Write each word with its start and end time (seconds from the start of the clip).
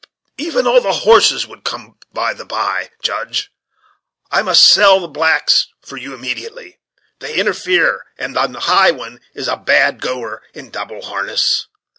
Even 0.39 0.65
all 0.65 0.81
the 0.81 0.91
horses 1.05 1.45
would 1.45 1.63
come 1.63 1.95
by 2.11 2.33
the 2.33 2.43
bye, 2.43 2.89
Judge, 3.03 3.51
I 4.31 4.41
must 4.41 4.63
sell 4.65 4.99
the 4.99 5.07
blacks 5.07 5.67
for 5.85 5.95
you 5.95 6.15
immediately; 6.15 6.79
they 7.19 7.35
interfere, 7.35 8.05
and 8.17 8.35
the 8.35 8.47
nigh 8.47 8.89
one 8.89 9.21
is 9.35 9.47
a 9.47 9.57
bad 9.57 10.01
goer 10.01 10.41
in 10.55 10.71
double 10.71 11.03
harness. 11.03 11.67